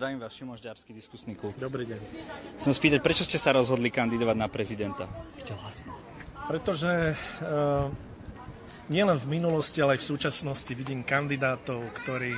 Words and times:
Zdravím 0.00 0.24
vás, 0.24 0.32
Šimon 0.32 0.56
Žďarský, 0.56 0.96
diskusný 0.96 1.36
klub. 1.36 1.52
Dobrý 1.60 1.84
deň. 1.84 2.00
Chcem 2.56 2.72
spýtať, 2.72 3.04
prečo 3.04 3.20
ste 3.20 3.36
sa 3.36 3.52
rozhodli 3.52 3.92
kandidovať 3.92 4.32
na 4.32 4.48
prezidenta? 4.48 5.04
hlasno. 5.60 5.92
Pretože 6.48 7.12
uh, 7.12 7.92
nielen 8.88 9.20
v 9.20 9.28
minulosti, 9.28 9.84
ale 9.84 10.00
aj 10.00 10.00
v 10.00 10.08
súčasnosti 10.16 10.72
vidím 10.72 11.04
kandidátov, 11.04 11.84
ktorí 12.00 12.32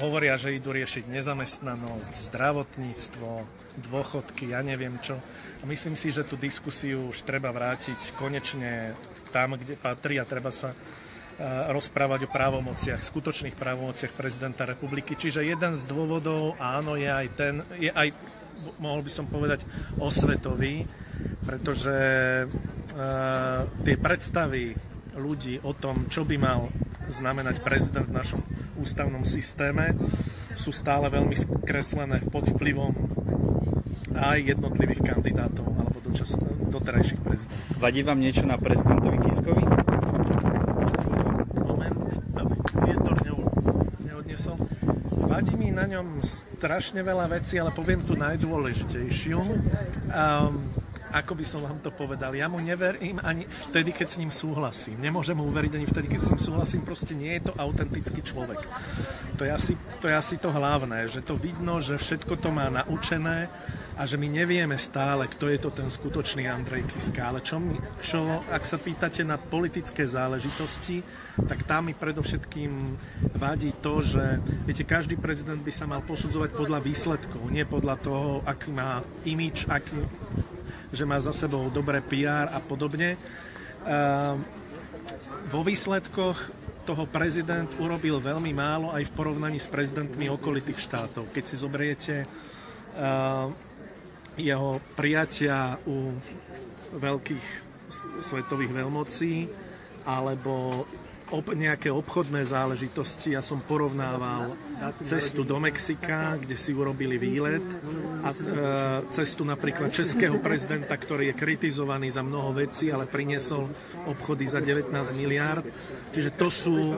hovoria, 0.00 0.40
že 0.40 0.56
idú 0.56 0.72
riešiť 0.72 1.04
nezamestnanosť, 1.12 2.32
zdravotníctvo, 2.32 3.28
dôchodky, 3.92 4.56
ja 4.56 4.64
neviem 4.64 4.96
čo. 5.04 5.20
A 5.60 5.68
myslím 5.68 6.00
si, 6.00 6.08
že 6.08 6.24
tú 6.24 6.40
diskusiu 6.40 7.12
už 7.12 7.28
treba 7.28 7.52
vrátiť 7.52 8.16
konečne 8.16 8.96
tam, 9.28 9.60
kde 9.60 9.76
patrí 9.76 10.16
a 10.16 10.24
treba 10.24 10.48
sa 10.48 10.72
rozprávať 11.70 12.26
o 12.26 12.32
právomociach, 12.32 13.02
skutočných 13.02 13.58
právomociach 13.58 14.14
prezidenta 14.14 14.64
republiky. 14.64 15.18
Čiže 15.18 15.42
jeden 15.42 15.74
z 15.74 15.82
dôvodov, 15.86 16.54
áno, 16.62 16.94
je 16.94 17.10
aj 17.10 17.26
ten, 17.34 17.54
je 17.78 17.90
aj, 17.90 18.14
mohol 18.78 19.02
by 19.02 19.10
som 19.10 19.26
povedať, 19.26 19.66
osvetový, 19.98 20.86
pretože 21.44 21.96
uh, 22.46 23.66
tie 23.82 23.96
predstavy 23.98 24.74
ľudí 25.14 25.62
o 25.62 25.74
tom, 25.74 26.06
čo 26.10 26.26
by 26.26 26.36
mal 26.38 26.70
znamenať 27.06 27.60
prezident 27.60 28.08
v 28.08 28.16
našom 28.16 28.40
ústavnom 28.80 29.22
systéme, 29.22 29.94
sú 30.54 30.70
stále 30.70 31.10
veľmi 31.10 31.34
skreslené 31.34 32.22
pod 32.30 32.48
vplyvom 32.54 32.94
aj 34.14 34.38
jednotlivých 34.54 35.02
kandidátov 35.02 35.66
alebo 35.66 35.98
dočas, 36.00 36.38
doterajších 36.70 37.20
prezidentov. 37.20 37.58
Vadí 37.82 38.00
vám 38.06 38.22
niečo 38.22 38.46
na 38.46 38.56
prezidentovi 38.56 39.18
Kiskovi? 39.26 39.83
Vadí 45.34 45.58
mi 45.58 45.74
na 45.74 45.82
ňom 45.82 46.22
strašne 46.22 47.02
veľa 47.02 47.26
vecí, 47.26 47.58
ale 47.58 47.74
poviem 47.74 48.06
tu 48.06 48.14
najdôležitejšiu. 48.14 49.42
Um, 49.42 50.62
ako 51.10 51.34
by 51.34 51.42
som 51.42 51.66
vám 51.66 51.82
to 51.82 51.90
povedal, 51.90 52.38
ja 52.38 52.46
mu 52.46 52.62
neverím 52.62 53.18
ani 53.18 53.42
vtedy, 53.42 53.90
keď 53.90 54.14
s 54.14 54.18
ním 54.22 54.30
súhlasím. 54.30 55.02
Nemôžem 55.02 55.34
mu 55.34 55.50
uveriť 55.50 55.74
ani 55.74 55.90
vtedy, 55.90 56.06
keď 56.06 56.20
s 56.22 56.30
ním 56.30 56.38
súhlasím. 56.38 56.86
Proste 56.86 57.18
nie 57.18 57.34
je 57.34 57.50
to 57.50 57.52
autentický 57.58 58.22
človek. 58.22 58.62
To 59.34 59.42
je 59.42 59.50
asi 59.50 59.74
to, 59.98 60.06
je 60.06 60.14
asi 60.14 60.38
to 60.38 60.54
hlavné, 60.54 61.10
že 61.10 61.18
to 61.26 61.34
vidno, 61.34 61.82
že 61.82 61.98
všetko 61.98 62.38
to 62.38 62.54
má 62.54 62.70
naučené 62.70 63.50
a 63.94 64.02
že 64.10 64.18
my 64.18 64.26
nevieme 64.26 64.74
stále, 64.74 65.30
kto 65.30 65.46
je 65.46 65.58
to 65.62 65.70
ten 65.70 65.86
skutočný 65.86 66.50
Andrej 66.50 66.82
Kiska. 66.90 67.30
Ale 67.30 67.38
čo, 67.46 67.62
mi, 67.62 67.78
čo 68.02 68.42
ak 68.50 68.66
sa 68.66 68.74
pýtate 68.74 69.22
na 69.22 69.38
politické 69.38 70.02
záležitosti, 70.02 70.98
tak 71.38 71.62
tam 71.62 71.86
mi 71.86 71.94
predovšetkým 71.94 72.70
vadí 73.38 73.70
to, 73.78 74.02
že 74.02 74.42
viete, 74.66 74.82
každý 74.82 75.14
prezident 75.14 75.62
by 75.62 75.70
sa 75.70 75.86
mal 75.86 76.02
posudzovať 76.02 76.50
podľa 76.58 76.82
výsledkov, 76.82 77.46
nie 77.54 77.62
podľa 77.62 77.96
toho, 78.02 78.42
aký 78.42 78.74
má 78.74 78.98
imič, 79.22 79.70
aký, 79.70 79.94
že 80.90 81.06
má 81.06 81.22
za 81.22 81.30
sebou 81.30 81.70
dobré 81.70 82.02
PR 82.02 82.50
a 82.50 82.58
podobne. 82.58 83.14
Uh, 83.86 84.34
vo 85.54 85.62
výsledkoch 85.62 86.50
toho 86.82 87.06
prezident 87.06 87.70
urobil 87.78 88.18
veľmi 88.18 88.50
málo 88.50 88.90
aj 88.90 89.06
v 89.06 89.14
porovnaní 89.14 89.62
s 89.62 89.70
prezidentmi 89.70 90.26
okolitých 90.34 90.82
štátov. 90.82 91.30
Keď 91.30 91.44
si 91.46 91.56
zobriete 91.56 92.14
uh, 92.98 93.48
jeho 94.34 94.82
prijatia 94.98 95.78
u 95.86 96.14
veľkých 96.94 97.46
svetových 98.22 98.72
veľmocí 98.74 99.34
alebo 100.04 100.84
ob, 101.32 101.56
nejaké 101.56 101.88
obchodné 101.88 102.44
záležitosti. 102.44 103.32
Ja 103.32 103.40
som 103.40 103.64
porovnával 103.64 104.52
cestu 105.00 105.46
do 105.46 105.56
Mexika, 105.56 106.36
kde 106.36 106.52
si 106.58 106.76
urobili 106.76 107.16
výlet 107.16 107.64
a 108.20 108.28
e, 108.28 108.36
cestu 109.08 109.46
napríklad 109.46 109.88
českého 109.88 110.36
prezidenta, 110.42 110.92
ktorý 110.92 111.32
je 111.32 111.38
kritizovaný 111.38 112.12
za 112.12 112.20
mnoho 112.20 112.52
vecí, 112.52 112.92
ale 112.92 113.08
priniesol 113.08 113.70
obchody 114.04 114.44
za 114.44 114.60
19 114.60 114.92
miliárd. 115.16 115.64
Čiže 116.12 116.30
to 116.36 116.48
sú 116.52 116.76
e, 116.92 116.96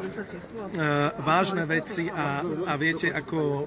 vážne 1.23 1.62
veci 1.69 2.11
a, 2.11 2.43
a 2.43 2.73
viete, 2.75 3.15
ako 3.15 3.39
e, 3.39 3.65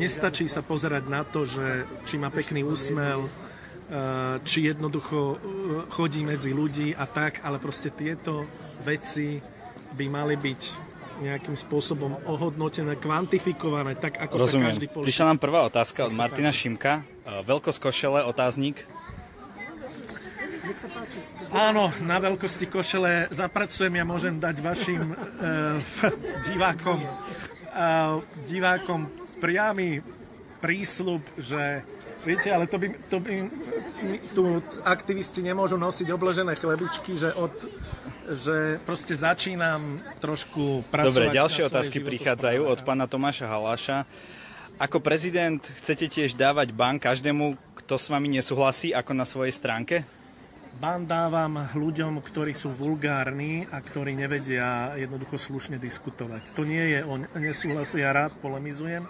nestačí 0.00 0.48
sa 0.48 0.64
pozerať 0.64 1.04
na 1.10 1.26
to, 1.28 1.44
že 1.44 1.84
či 2.08 2.16
má 2.16 2.32
pekný 2.32 2.64
úsmev, 2.64 3.28
e, 3.28 3.30
či 4.48 4.72
jednoducho 4.72 5.18
e, 5.18 5.36
chodí 5.92 6.24
medzi 6.24 6.56
ľudí 6.56 6.96
a 6.96 7.04
tak, 7.04 7.44
ale 7.44 7.60
proste 7.60 7.92
tieto 7.92 8.48
veci 8.86 9.57
by 9.96 10.06
mali 10.10 10.36
byť 10.36 10.62
nejakým 11.18 11.56
spôsobom 11.58 12.14
ohodnotené, 12.30 12.94
kvantifikované, 12.94 13.98
tak 13.98 14.22
ako 14.22 14.34
Rozumiem. 14.38 14.62
sa 14.62 14.68
každý 14.74 14.86
politik... 14.86 15.08
Prišla 15.10 15.26
nám 15.34 15.38
prvá 15.42 15.60
otázka 15.66 16.06
od 16.06 16.14
Martina 16.14 16.54
Šimka. 16.54 17.02
E, 17.02 17.42
veľkosť 17.42 17.78
košele, 17.82 18.22
otáznik. 18.22 18.86
Áno, 21.48 21.88
na 22.04 22.20
veľkosti 22.20 22.68
košele 22.68 23.32
zapracujem, 23.32 23.94
ja 23.96 24.04
môžem 24.04 24.36
dať 24.36 24.60
vašim 24.60 25.00
uh, 25.00 25.16
divákom, 26.52 27.00
uh, 27.00 28.20
divákom 28.44 29.08
priamy 29.40 30.04
prísľub, 30.60 31.24
že 31.40 31.80
Viete, 32.28 32.52
ale 32.52 32.68
to 32.68 32.76
by, 32.76 32.92
to 33.08 33.24
by 33.24 33.34
tu 34.36 34.60
aktivisti 34.84 35.40
nemôžu 35.40 35.80
nosiť 35.80 36.12
obložené 36.12 36.60
chlebičky, 36.60 37.16
že 37.16 37.32
od 37.32 37.52
že 38.28 38.76
proste 38.84 39.16
začínam 39.16 40.04
trošku 40.20 40.84
pracovať. 40.92 41.08
Dobre, 41.08 41.32
ďalšie 41.32 41.62
otázky 41.64 42.04
prichádzajú 42.04 42.60
od 42.68 42.84
pána 42.84 43.08
Tomáša 43.08 43.48
Haláša. 43.48 44.04
Ako 44.76 45.00
prezident 45.00 45.64
chcete 45.80 46.12
tiež 46.12 46.36
dávať 46.36 46.76
ban 46.76 47.00
každému, 47.00 47.56
kto 47.82 47.96
s 47.96 48.12
vami 48.12 48.28
nesúhlasí, 48.28 48.92
ako 48.92 49.16
na 49.16 49.24
svojej 49.24 49.56
stránke? 49.56 50.04
Ban 50.78 51.08
dávam 51.08 51.58
ľuďom, 51.72 52.20
ktorí 52.20 52.52
sú 52.54 52.70
vulgárni 52.70 53.66
a 53.72 53.80
ktorí 53.80 54.14
nevedia 54.14 54.94
jednoducho 54.94 55.40
slušne 55.40 55.80
diskutovať. 55.80 56.54
To 56.54 56.62
nie 56.62 56.94
je 56.94 57.00
o 57.02 57.18
nesúhlase, 57.40 58.04
ja 58.04 58.12
rád 58.14 58.36
polemizujem, 58.38 59.08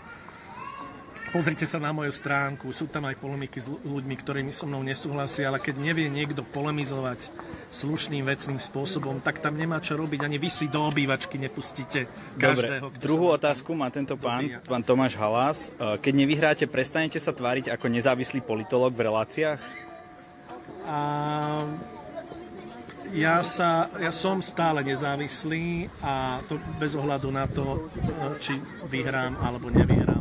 Pozrite 1.29 1.69
sa 1.69 1.77
na 1.77 1.93
moju 1.93 2.09
stránku, 2.09 2.73
sú 2.73 2.89
tam 2.89 3.05
aj 3.05 3.21
polemiky 3.21 3.61
s 3.61 3.69
ľuďmi, 3.69 4.15
ktorí 4.17 4.41
so 4.49 4.65
mnou 4.65 4.81
nesúhlasia, 4.81 5.53
ale 5.53 5.61
keď 5.61 5.77
nevie 5.77 6.09
niekto 6.09 6.41
polemizovať 6.41 7.29
slušným, 7.69 8.25
vecným 8.25 8.57
spôsobom, 8.57 9.21
tak 9.21 9.45
tam 9.45 9.61
nemá 9.61 9.77
čo 9.85 10.01
robiť, 10.01 10.25
ani 10.25 10.41
vy 10.41 10.49
si 10.49 10.73
do 10.73 10.89
obývačky 10.89 11.37
nepustíte 11.37 12.09
každého. 12.41 12.89
Dobre, 12.89 13.01
druhú 13.05 13.29
otázku 13.29 13.77
má 13.77 13.93
tento 13.93 14.17
pán, 14.17 14.49
dobíja. 14.49 14.65
pán 14.65 14.81
Tomáš 14.81 15.21
Halás. 15.21 15.59
E, 15.77 16.01
keď 16.01 16.13
nevyhráte, 16.17 16.65
prestanete 16.65 17.21
sa 17.21 17.37
tváriť 17.37 17.69
ako 17.77 17.93
nezávislý 17.93 18.41
politolog 18.41 18.97
v 18.97 19.05
reláciách? 19.13 19.61
A 20.89 20.99
ja, 23.13 23.45
sa, 23.45 23.93
ja 24.01 24.13
som 24.17 24.41
stále 24.41 24.81
nezávislý 24.81 25.93
a 26.01 26.41
to 26.49 26.57
bez 26.81 26.97
ohľadu 26.97 27.29
na 27.29 27.45
to, 27.45 27.93
e, 28.01 28.41
či 28.41 28.57
vyhrám 28.89 29.37
alebo 29.45 29.69
nevyhrám 29.69 30.18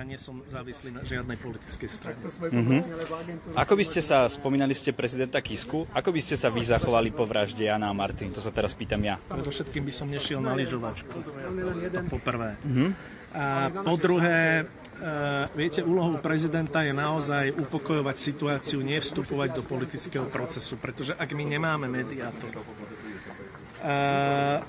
ja 0.00 0.08
nie 0.08 0.16
som 0.16 0.40
závislý 0.48 0.96
na 0.96 1.04
žiadnej 1.04 1.36
politickej 1.36 1.90
strane. 1.92 2.16
Mm-hmm. 2.24 3.52
Ako 3.52 3.76
by 3.76 3.84
ste 3.84 4.00
sa, 4.00 4.24
spomínali 4.32 4.72
ste 4.72 4.96
prezidenta 4.96 5.44
Kisku, 5.44 5.84
ako 5.92 6.08
by 6.08 6.20
ste 6.24 6.40
sa 6.40 6.48
vy 6.48 6.64
zachovali 6.64 7.12
po 7.12 7.28
vražde 7.28 7.68
Jana 7.68 7.92
a 7.92 7.94
Martin? 7.94 8.32
To 8.32 8.40
sa 8.40 8.48
teraz 8.48 8.72
pýtam 8.72 9.04
ja. 9.04 9.20
všetkým 9.28 9.84
by 9.84 9.92
som 9.92 10.08
nešiel 10.08 10.40
na 10.40 10.56
lyžovačku. 10.56 11.20
To 11.20 12.00
po 12.08 12.16
prvé. 12.16 12.56
Mm-hmm. 12.64 12.90
A 13.36 13.68
po 13.84 13.94
druhé, 14.00 14.64
Uh, 15.00 15.48
viete, 15.56 15.80
úlohou 15.80 16.20
prezidenta 16.20 16.84
je 16.84 16.92
naozaj 16.92 17.56
upokojovať 17.56 18.16
situáciu, 18.20 18.84
nevstupovať 18.84 19.56
do 19.56 19.64
politického 19.64 20.28
procesu, 20.28 20.76
pretože 20.76 21.16
ak 21.16 21.32
my 21.32 21.56
nemáme 21.56 21.88
mediátorov, 21.88 22.60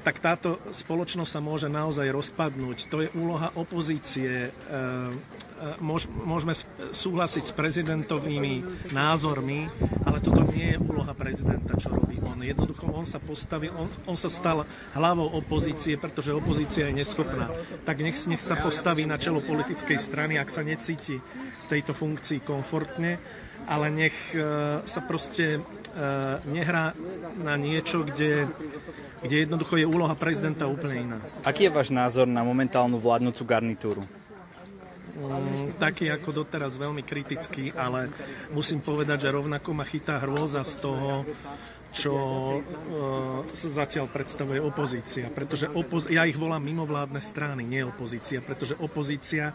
tak 0.02 0.16
táto 0.24 0.56
spoločnosť 0.72 1.31
sa 1.31 1.42
môže 1.44 1.68
naozaj 1.68 2.08
rozpadnúť. 2.08 2.88
To 2.88 3.04
je 3.04 3.10
úloha 3.12 3.52
opozície. 3.60 4.56
Môžeme 5.84 6.56
súhlasiť 6.96 7.44
s 7.52 7.54
prezidentovými 7.54 8.88
názormi, 8.96 9.68
ale 10.08 10.18
toto 10.24 10.48
nie 10.56 10.74
je 10.74 10.81
úloha 10.81 11.13
prezidenta, 11.13 11.78
čo 11.78 11.94
robí 11.94 12.18
on. 12.24 12.42
Jednoducho 12.42 12.90
on 12.90 13.06
sa 13.06 13.22
postaví, 13.22 13.69
on, 13.69 13.86
on 14.10 14.18
sa 14.18 14.31
stal 14.31 14.66
hlavou 14.98 15.30
opozície, 15.38 16.00
pretože 16.00 16.34
opozícia 16.34 16.90
je 16.90 16.98
neschopná. 17.04 17.52
Tak 17.86 18.02
nech, 18.02 18.18
nech 18.25 18.42
sa 18.42 18.58
postaví 18.58 19.06
na 19.06 19.22
čelo 19.22 19.44
politickej 19.44 20.00
strany, 20.02 20.42
ak 20.42 20.50
sa 20.50 20.66
necíti 20.66 21.22
v 21.22 21.66
tejto 21.69 21.94
funkcii 21.94 22.42
komfortne 22.42 23.40
ale 23.68 23.88
nech 23.94 24.16
e, 24.34 24.42
sa 24.86 25.02
proste 25.04 25.58
e, 25.58 25.60
nehrá 26.50 26.94
na 27.42 27.58
niečo, 27.58 28.06
kde, 28.06 28.48
kde 29.22 29.36
jednoducho 29.48 29.78
je 29.78 29.86
úloha 29.90 30.13
prezidenta 30.18 30.69
úplne 30.69 30.96
iná. 31.12 31.19
Aký 31.46 31.68
je 31.68 31.75
váš 31.75 31.90
názor 31.94 32.25
na 32.30 32.42
momentálnu 32.46 32.98
vládnúcu 32.98 33.42
garnitúru? 33.46 34.04
Mm, 35.22 35.78
taký 35.78 36.10
ako 36.10 36.46
doteraz 36.46 36.81
veľmi 36.81 37.06
kritický, 37.06 37.69
ale 37.78 38.10
musím 38.50 38.81
povedať, 38.81 39.30
že 39.30 39.36
rovnako 39.38 39.69
ma 39.78 39.86
chytá 39.86 40.18
hrôza 40.18 40.66
z 40.66 40.81
toho, 40.81 41.28
čo 41.91 42.13
uh, 42.15 43.43
zatiaľ 43.51 44.07
predstavuje 44.07 44.63
opozícia. 44.63 45.27
Pretože 45.27 45.67
opoz- 45.71 46.07
ja 46.07 46.23
ich 46.23 46.39
volám 46.39 46.63
mimovládne 46.63 47.19
strany, 47.19 47.67
nie 47.67 47.83
opozícia, 47.83 48.39
pretože 48.39 48.79
opozícia 48.79 49.51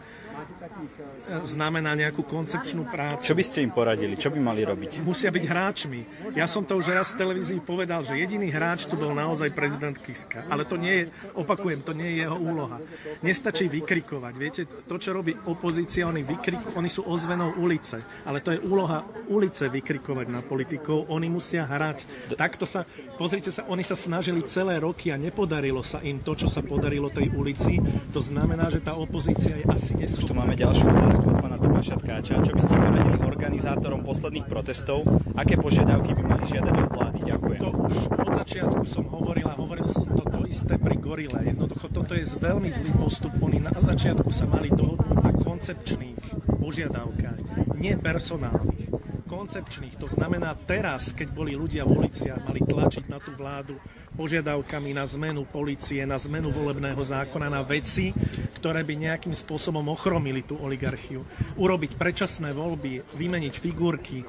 znamená 1.43 1.97
nejakú 1.97 2.23
koncepčnú 2.23 2.87
prácu. 2.87 3.25
Čo 3.25 3.35
by 3.35 3.45
ste 3.45 3.59
im 3.65 3.73
poradili? 3.73 4.15
Čo 4.21 4.29
by 4.29 4.39
mali 4.39 4.63
robiť? 4.63 5.01
Musia 5.01 5.33
byť 5.33 5.45
hráčmi. 5.49 6.01
Ja 6.37 6.45
som 6.45 6.69
to 6.69 6.77
už 6.77 6.93
raz 6.93 7.17
v 7.17 7.25
televízii 7.25 7.61
povedal, 7.65 8.05
že 8.05 8.21
jediný 8.21 8.53
hráč 8.53 8.85
tu 8.85 9.01
bol 9.01 9.17
naozaj 9.17 9.57
prezident 9.57 9.97
Kiska. 9.97 10.45
Ale 10.53 10.69
to 10.69 10.77
nie 10.77 10.93
je, 10.93 11.05
opakujem, 11.41 11.81
to 11.81 11.97
nie 11.97 12.15
je 12.15 12.29
jeho 12.29 12.37
úloha. 12.37 12.79
Nestačí 13.25 13.67
vykrikovať. 13.73 14.35
Viete, 14.37 14.63
to, 14.69 14.97
čo 15.01 15.17
robí 15.17 15.33
opozícia, 15.49 16.05
oni, 16.05 16.21
vykriku, 16.21 16.77
oni 16.77 16.91
sú 16.93 17.09
ozvenou 17.09 17.57
ulice. 17.57 18.05
Ale 18.29 18.45
to 18.45 18.53
je 18.53 18.61
úloha 18.61 19.03
ulice 19.33 19.73
vykrikovať 19.73 20.27
na 20.29 20.45
politikov. 20.45 21.09
Oni 21.09 21.33
musia 21.33 21.65
hrať 21.65 22.26
Takto 22.35 22.67
sa, 22.67 22.83
pozrite 23.15 23.55
sa, 23.55 23.63
oni 23.71 23.87
sa 23.87 23.95
snažili 23.95 24.43
celé 24.51 24.83
roky 24.83 25.15
a 25.15 25.21
nepodarilo 25.21 25.87
sa 25.87 26.03
im 26.03 26.19
to, 26.19 26.35
čo 26.35 26.51
sa 26.51 26.65
podarilo 26.67 27.07
tej 27.07 27.31
ulici. 27.39 27.79
To 28.11 28.19
znamená, 28.19 28.67
že 28.73 28.83
tá 28.83 28.99
opozícia 28.99 29.55
je 29.55 29.65
asi 29.71 29.95
neschopná. 29.95 30.27
Už 30.27 30.31
tu 30.31 30.35
máme 30.35 30.55
ďalšiu 30.59 30.87
otázku 30.91 31.25
od 31.31 31.39
pána 31.39 31.59
Tomáša 31.61 31.97
Tkáča. 32.03 32.43
Čo 32.43 32.53
by 32.57 32.63
ste 32.65 32.75
poradili 32.75 33.19
organizátorom 33.23 34.01
posledných 34.03 34.47
protestov? 34.49 35.07
Aké 35.37 35.55
požiadavky 35.61 36.11
by 36.17 36.23
mali 36.25 36.45
žiadať 36.51 36.75
od 36.75 36.91
vlády? 36.91 37.19
Ďakujem. 37.23 37.61
To 37.63 37.71
už 37.87 37.95
od 38.17 38.33
začiatku 38.43 38.83
som 38.89 39.05
hovoril 39.13 39.47
a 39.47 39.55
hovoril 39.55 39.87
som 39.93 40.09
to, 40.09 40.25
to 40.27 40.41
isté 40.49 40.75
pri 40.81 40.97
Gorile. 40.99 41.39
Jednoducho 41.45 41.87
toto 41.93 42.17
je 42.17 42.27
veľmi 42.27 42.71
zlý 42.73 42.91
postup. 42.97 43.31
Oni 43.39 43.61
na 43.61 43.71
začiatku 43.71 44.33
sa 44.33 44.49
mali 44.49 44.73
dohodnúť 44.73 45.21
na 45.21 45.33
koncepčných 45.37 46.23
požiadavkách, 46.59 47.41
nie 47.79 47.95
personálnych 47.95 48.86
koncepčných. 49.47 49.95
To 50.03 50.11
znamená 50.11 50.59
teraz, 50.67 51.15
keď 51.15 51.31
boli 51.31 51.55
ľudia 51.55 51.87
v 51.87 52.03
uliciach, 52.03 52.43
mali 52.43 52.67
tlačiť 52.67 53.07
na 53.07 53.23
tú 53.23 53.31
vládu 53.39 53.79
požiadavkami 54.19 54.91
na 54.91 55.07
zmenu 55.07 55.47
policie, 55.47 56.03
na 56.03 56.19
zmenu 56.19 56.51
volebného 56.51 56.99
zákona, 56.99 57.47
na 57.47 57.63
veci, 57.63 58.11
ktoré 58.59 58.83
by 58.83 59.07
nejakým 59.07 59.31
spôsobom 59.39 59.87
ochromili 59.87 60.43
tú 60.43 60.59
oligarchiu. 60.59 61.23
Urobiť 61.55 61.95
predčasné 61.95 62.51
voľby, 62.51 63.15
vymeniť 63.15 63.55
figurky, 63.55 64.27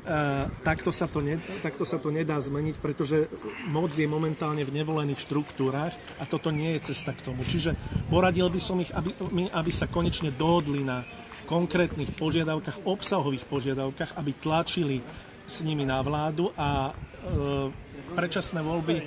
Uh, 0.00 0.48
takto, 0.64 0.88
sa 0.96 1.04
to 1.04 1.20
ne, 1.20 1.36
takto 1.60 1.84
sa 1.84 2.00
to 2.00 2.08
nedá 2.08 2.40
zmeniť, 2.40 2.80
pretože 2.80 3.28
moc 3.68 3.92
je 3.92 4.08
momentálne 4.08 4.64
v 4.64 4.72
nevolených 4.72 5.28
štruktúrach 5.28 5.92
a 6.16 6.24
toto 6.24 6.48
nie 6.48 6.72
je 6.80 6.88
cesta 6.88 7.12
k 7.12 7.20
tomu. 7.20 7.44
Čiže 7.44 7.76
poradil 8.08 8.48
by 8.48 8.60
som 8.64 8.80
ich, 8.80 8.88
aby, 8.96 9.12
aby 9.52 9.68
sa 9.68 9.92
konečne 9.92 10.32
dohodli 10.32 10.88
na 10.88 11.04
konkrétnych 11.50 12.14
požiadavkách, 12.14 12.86
obsahových 12.86 13.42
požiadavkách, 13.50 14.14
aby 14.14 14.30
tlačili 14.38 15.02
s 15.50 15.66
nimi 15.66 15.82
na 15.82 15.98
vládu 15.98 16.54
a 16.54 16.94
e, 16.94 17.74
predčasné 18.14 18.62
voľby, 18.62 19.02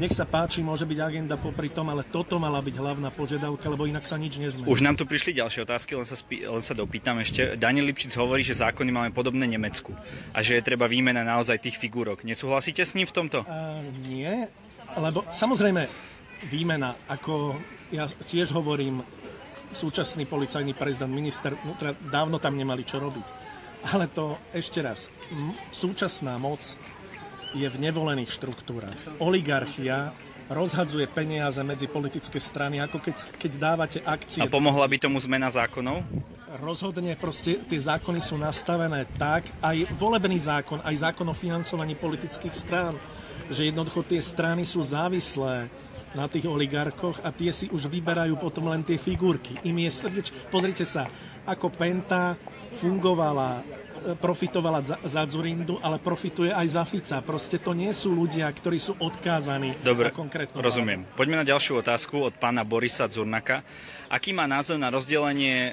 nech 0.00 0.16
sa 0.16 0.24
páči, 0.24 0.64
môže 0.64 0.88
byť 0.88 0.98
agenda 1.04 1.36
popri 1.36 1.68
tom, 1.68 1.92
ale 1.92 2.08
toto 2.08 2.40
mala 2.40 2.64
byť 2.64 2.74
hlavná 2.80 3.12
požiadavka, 3.12 3.68
lebo 3.68 3.84
inak 3.84 4.08
sa 4.08 4.16
nič 4.16 4.40
nezmení. 4.40 4.64
Už 4.64 4.80
nám 4.80 4.96
tu 4.96 5.04
prišli 5.04 5.36
ďalšie 5.36 5.68
otázky, 5.68 5.92
len 5.92 6.08
sa, 6.08 6.16
spí, 6.16 6.40
len 6.48 6.64
sa 6.64 6.72
dopýtam 6.72 7.20
ešte. 7.20 7.60
Daniel 7.60 7.92
Lipšic 7.92 8.16
hovorí, 8.16 8.40
že 8.40 8.56
zákony 8.56 8.88
máme 8.88 9.10
podobné 9.12 9.44
Nemecku 9.44 9.92
a 10.32 10.40
že 10.40 10.56
je 10.56 10.64
treba 10.64 10.88
výmena 10.88 11.20
naozaj 11.20 11.60
tých 11.60 11.76
figúrok. 11.76 12.24
Nesúhlasíte 12.24 12.80
s 12.80 12.96
ním 12.96 13.04
v 13.04 13.12
tomto? 13.12 13.44
Uh, 13.44 13.84
nie, 14.08 14.48
lebo 14.96 15.28
samozrejme 15.28 15.84
výmena, 16.48 16.96
ako 17.12 17.52
ja 17.92 18.08
tiež 18.08 18.56
hovorím, 18.56 19.04
súčasný 19.72 20.26
policajný 20.26 20.74
prezident, 20.74 21.10
minister 21.10 21.54
vnútra 21.54 21.94
dávno 21.96 22.38
tam 22.42 22.54
nemali 22.54 22.82
čo 22.82 22.98
robiť. 22.98 23.26
Ale 23.94 24.12
to 24.12 24.36
ešte 24.52 24.84
raz, 24.84 25.08
súčasná 25.72 26.36
moc 26.36 26.60
je 27.56 27.64
v 27.64 27.76
nevolených 27.80 28.30
štruktúrach. 28.30 28.98
Oligarchia 29.18 30.12
rozhadzuje 30.50 31.06
peniaze 31.06 31.62
medzi 31.62 31.86
politické 31.86 32.42
strany, 32.42 32.82
ako 32.82 32.98
keď, 32.98 33.16
keď 33.38 33.52
dávate 33.56 33.98
akcie. 34.02 34.42
A 34.42 34.50
pomohla 34.50 34.84
by 34.90 34.96
tomu 34.98 35.22
zmena 35.22 35.46
zákonov? 35.48 36.02
Rozhodne 36.58 37.14
proste 37.14 37.62
tie 37.70 37.78
zákony 37.78 38.18
sú 38.18 38.34
nastavené 38.34 39.06
tak, 39.14 39.46
aj 39.62 39.86
volebný 39.94 40.42
zákon, 40.42 40.82
aj 40.82 41.06
zákon 41.06 41.26
o 41.30 41.34
financovaní 41.34 41.94
politických 41.94 42.54
strán, 42.54 42.98
že 43.46 43.70
jednoducho 43.70 44.02
tie 44.02 44.18
strany 44.18 44.66
sú 44.66 44.82
závislé 44.82 45.70
na 46.14 46.26
tých 46.26 46.46
oligarkoch 46.50 47.22
a 47.22 47.30
tie 47.30 47.54
si 47.54 47.70
už 47.70 47.86
vyberajú 47.86 48.34
potom 48.34 48.70
len 48.70 48.82
tie 48.82 48.98
figurky. 48.98 49.54
Im 49.66 49.78
je 49.78 49.90
srdeč... 49.90 50.26
Pozrite 50.50 50.82
sa, 50.82 51.06
ako 51.46 51.70
Penta 51.70 52.34
fungovala 52.74 53.62
e, 53.62 54.14
profitovala 54.18 54.82
za, 54.82 54.96
za 55.06 55.22
Zurindu, 55.26 55.78
ale 55.78 56.02
profituje 56.02 56.50
aj 56.50 56.66
za 56.66 56.82
Fica. 56.82 57.18
Proste 57.22 57.62
to 57.62 57.74
nie 57.74 57.90
sú 57.94 58.10
ľudia, 58.10 58.50
ktorí 58.50 58.82
sú 58.82 58.98
odkázaní 58.98 59.78
Dobre, 59.82 60.10
na 60.10 60.14
konkrétnu 60.14 60.58
rozumiem. 60.58 61.06
Vládu. 61.06 61.18
Poďme 61.18 61.36
na 61.42 61.46
ďalšiu 61.46 61.78
otázku 61.78 62.16
od 62.26 62.34
pána 62.34 62.66
Borisa 62.66 63.06
Zurnaka. 63.06 63.62
Aký 64.10 64.34
má 64.34 64.50
názor 64.50 64.82
na 64.82 64.90
rozdelenie 64.90 65.70
e, 65.70 65.72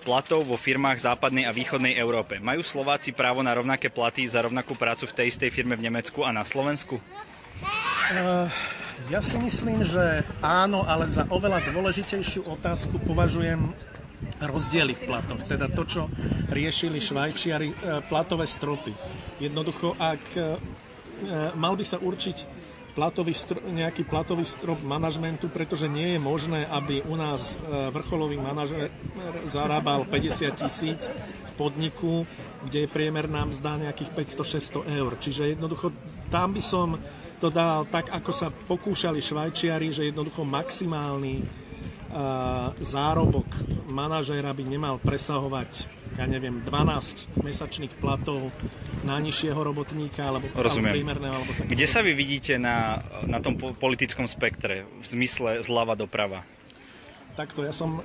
platov 0.00 0.48
vo 0.48 0.56
firmách 0.56 1.04
západnej 1.04 1.44
a 1.44 1.52
východnej 1.52 1.96
Európe? 2.00 2.40
Majú 2.40 2.64
Slováci 2.64 3.12
právo 3.12 3.44
na 3.44 3.52
rovnaké 3.52 3.92
platy 3.92 4.24
za 4.24 4.40
rovnakú 4.40 4.72
prácu 4.76 5.04
v 5.08 5.16
tej 5.20 5.26
istej 5.36 5.52
firme 5.52 5.76
v 5.76 5.92
Nemecku 5.92 6.24
a 6.24 6.32
na 6.32 6.44
Slovensku? 6.44 7.00
Uh, 8.04 8.50
ja 9.12 9.20
si 9.20 9.36
myslím, 9.36 9.84
že 9.84 10.24
áno, 10.40 10.86
ale 10.86 11.10
za 11.10 11.28
oveľa 11.28 11.60
dôležitejšiu 11.72 12.48
otázku 12.48 12.96
považujem 13.04 13.74
rozdiely 14.40 14.96
v 14.96 15.02
platoch. 15.04 15.40
Teda 15.44 15.68
to, 15.68 15.84
čo 15.84 16.02
riešili 16.48 17.00
Švajčiari, 17.00 17.68
e, 17.70 17.76
platové 18.08 18.48
stropy. 18.48 18.92
Jednoducho, 19.40 19.92
ak 20.00 20.22
e, 20.34 20.40
mal 21.58 21.76
by 21.76 21.84
sa 21.84 22.00
určiť 22.00 22.64
platový 22.94 23.34
strop, 23.34 23.66
nejaký 23.66 24.06
platový 24.06 24.46
strop 24.46 24.78
manažmentu, 24.80 25.50
pretože 25.50 25.90
nie 25.90 26.14
je 26.16 26.20
možné, 26.22 26.64
aby 26.70 27.02
u 27.04 27.18
nás 27.18 27.58
e, 27.58 27.90
vrcholový 27.90 28.38
manažer 28.38 28.88
zarábal 29.50 30.06
50 30.08 30.62
tisíc 30.62 31.10
v 31.44 31.52
podniku, 31.58 32.24
kde 32.64 32.86
je 32.86 32.88
priemerná 32.88 33.44
mzda 33.44 33.90
nejakých 33.90 34.10
500-600 34.40 34.96
eur. 35.02 35.12
Čiže 35.20 35.42
jednoducho 35.58 35.92
tam 36.30 36.54
by 36.54 36.62
som 36.62 36.96
to 37.44 37.52
dal 37.52 37.84
tak, 37.84 38.08
ako 38.08 38.32
sa 38.32 38.48
pokúšali 38.48 39.20
Švajčiari, 39.20 39.92
že 39.92 40.08
jednoducho 40.08 40.48
maximálny 40.48 41.44
uh, 41.44 42.72
zárobok 42.80 43.44
manažéra 43.84 44.56
by 44.56 44.64
nemal 44.64 44.96
presahovať 44.96 45.92
ja 46.14 46.30
neviem, 46.30 46.62
12 46.62 47.42
mesačných 47.42 47.90
platov 47.98 48.38
najnižšieho 49.02 49.58
robotníka 49.58 50.22
alebo 50.22 50.46
Rozumiem. 50.54 50.94
prímerného. 50.94 51.34
Alebo 51.34 51.50
tak. 51.58 51.66
Kde 51.66 51.86
sa 51.90 52.06
vy 52.06 52.14
vidíte 52.14 52.54
na, 52.54 53.02
na 53.26 53.42
tom 53.42 53.58
politickom 53.58 54.30
spektre 54.30 54.86
v 54.86 55.04
zmysle 55.04 55.58
zľava 55.66 55.98
doprava? 55.98 56.46
Takto, 57.34 57.66
ja 57.66 57.74
som 57.74 57.98
e, 57.98 58.02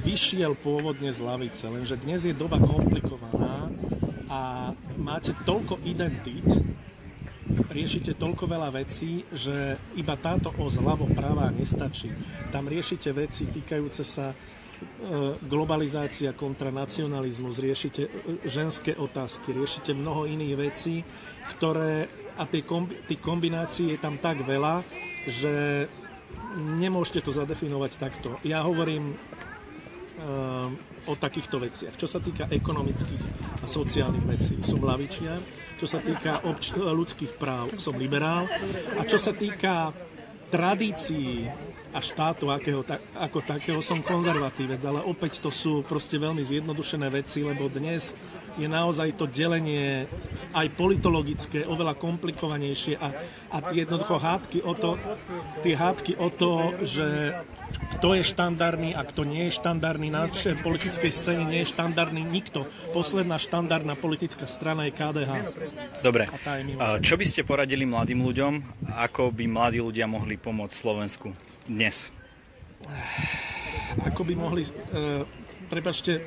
vyšiel 0.00 0.56
pôvodne 0.56 1.12
z 1.12 1.20
lavice, 1.20 1.68
lenže 1.68 2.00
dnes 2.00 2.24
je 2.24 2.32
doba 2.32 2.56
komplikovaná 2.56 3.68
a 4.32 4.72
máte 4.96 5.36
toľko 5.44 5.84
identít, 5.84 6.48
riešite 7.64 8.16
toľko 8.16 8.44
veľa 8.46 8.70
vecí, 8.74 9.24
že 9.32 9.76
iba 9.96 10.14
táto 10.16 10.52
os 10.60 10.76
ľavo-pravá 10.76 11.48
nestačí. 11.52 12.12
Tam 12.52 12.68
riešite 12.68 13.10
veci 13.16 13.48
týkajúce 13.48 14.04
sa 14.04 14.32
e, 14.32 14.36
globalizácia 15.40 16.36
kontra 16.36 16.68
nacionalizmus, 16.68 17.56
riešite 17.60 18.02
e, 18.06 18.10
ženské 18.44 18.92
otázky, 18.94 19.56
riešite 19.56 19.96
mnoho 19.96 20.28
iných 20.28 20.54
vecí, 20.56 21.00
ktoré, 21.56 22.08
a 22.36 22.44
tie, 22.44 22.60
kombi, 22.66 23.00
kombinácií 23.16 23.96
je 23.96 23.98
tam 24.00 24.20
tak 24.20 24.44
veľa, 24.44 24.84
že 25.26 25.86
nemôžete 26.56 27.24
to 27.24 27.30
zadefinovať 27.34 27.92
takto. 27.96 28.36
Ja 28.44 28.64
hovorím 28.64 29.16
o 31.06 31.12
takýchto 31.14 31.60
veciach. 31.60 31.94
Čo 32.00 32.08
sa 32.08 32.18
týka 32.24 32.48
ekonomických 32.48 33.24
a 33.60 33.66
sociálnych 33.68 34.26
vecí, 34.26 34.54
som 34.64 34.80
lavičiar 34.80 35.66
čo 35.76 35.84
sa 35.84 36.00
týka 36.00 36.40
obč- 36.48 36.72
ľudských 36.72 37.36
práv, 37.36 37.76
som 37.76 37.94
liberál. 37.96 38.48
A 38.96 39.04
čo 39.04 39.20
sa 39.20 39.36
týka 39.36 39.92
tradícií 40.48 41.44
a 41.92 42.00
štátu 42.00 42.52
akého, 42.52 42.84
tak, 42.84 43.00
ako 43.16 43.38
takého 43.44 43.80
som 43.80 44.04
konzervatívec, 44.04 44.80
ale 44.84 45.00
opäť 45.04 45.40
to 45.40 45.48
sú 45.48 45.80
proste 45.84 46.20
veľmi 46.20 46.44
zjednodušené 46.44 47.08
veci, 47.08 47.40
lebo 47.40 47.72
dnes 47.72 48.12
je 48.56 48.68
naozaj 48.68 49.16
to 49.16 49.24
delenie 49.28 50.04
aj 50.52 50.66
politologické 50.76 51.64
oveľa 51.64 51.96
komplikovanejšie 51.96 53.00
a, 53.00 53.08
a 53.52 53.56
jednoducho 53.72 54.16
hádky 54.16 54.58
o 54.64 54.72
to, 54.76 55.00
tie 55.64 55.72
hádky 55.76 56.20
o 56.20 56.28
to, 56.28 56.52
že 56.84 57.36
kto 57.96 58.16
je 58.16 58.22
štandardný 58.24 58.92
a 58.92 59.02
kto 59.04 59.24
nie 59.24 59.48
je 59.48 59.56
štandardný. 59.56 60.12
Na 60.12 60.28
našej 60.28 60.60
politickej 60.60 61.12
scéne 61.12 61.44
nie 61.48 61.64
je 61.64 61.72
štandardný 61.72 62.22
nikto. 62.24 62.68
Posledná 62.92 63.40
štandardná 63.40 63.96
politická 63.96 64.44
strana 64.44 64.88
je 64.88 64.92
KDH. 64.96 65.30
Dobre. 66.00 66.28
A 66.80 67.00
čo 67.00 67.16
by 67.16 67.24
ste 67.24 67.46
poradili 67.46 67.88
mladým 67.88 68.20
ľuďom, 68.20 68.52
ako 68.96 69.32
by 69.32 69.44
mladí 69.48 69.80
ľudia 69.80 70.04
mohli 70.04 70.36
pomôcť 70.36 70.74
Slovensku 70.74 71.32
dnes? 71.64 72.12
Ako 74.04 74.22
by 74.22 74.34
mohli... 74.36 74.62
E, 74.62 75.24
prepačte, 75.66 76.22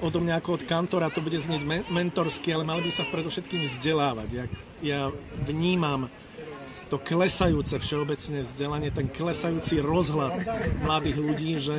odo 0.00 0.18
mňa 0.22 0.40
ako 0.40 0.60
od 0.60 0.62
kantora 0.64 1.12
to 1.12 1.20
bude 1.20 1.36
znieť 1.38 1.62
mentorsky, 1.90 2.54
ale 2.54 2.64
mali 2.64 2.86
by 2.86 2.92
sa 2.94 3.04
predovšetkým 3.10 3.66
vzdelávať. 3.68 4.28
Ja, 4.32 4.44
ja 4.80 5.00
vnímam 5.44 6.08
to 6.88 7.00
klesajúce 7.00 7.76
všeobecné 7.80 8.44
vzdelanie, 8.44 8.90
ten 8.94 9.08
klesajúci 9.08 9.80
rozhľad 9.80 10.44
mladých 10.84 11.18
ľudí, 11.18 11.52
že 11.58 11.76